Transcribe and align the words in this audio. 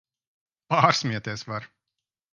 Pārsmieties 0.75 1.47
var! 1.53 1.71